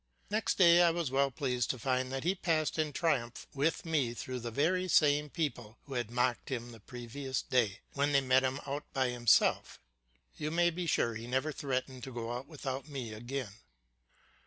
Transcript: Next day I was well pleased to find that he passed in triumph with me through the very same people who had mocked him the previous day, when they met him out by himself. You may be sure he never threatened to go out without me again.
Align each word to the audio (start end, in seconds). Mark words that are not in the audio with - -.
Next 0.31 0.57
day 0.57 0.81
I 0.81 0.89
was 0.89 1.11
well 1.11 1.29
pleased 1.29 1.69
to 1.69 1.77
find 1.77 2.11
that 2.11 2.23
he 2.23 2.33
passed 2.33 2.79
in 2.79 2.91
triumph 2.91 3.45
with 3.53 3.85
me 3.85 4.15
through 4.15 4.39
the 4.39 4.49
very 4.49 4.87
same 4.87 5.29
people 5.29 5.77
who 5.83 5.93
had 5.93 6.09
mocked 6.09 6.49
him 6.49 6.71
the 6.71 6.79
previous 6.79 7.43
day, 7.43 7.81
when 7.93 8.11
they 8.11 8.19
met 8.21 8.41
him 8.43 8.59
out 8.65 8.91
by 8.93 9.09
himself. 9.09 9.79
You 10.35 10.49
may 10.49 10.71
be 10.71 10.87
sure 10.87 11.13
he 11.13 11.27
never 11.27 11.51
threatened 11.51 12.03
to 12.05 12.11
go 12.13 12.33
out 12.33 12.47
without 12.47 12.89
me 12.89 13.13
again. 13.13 13.53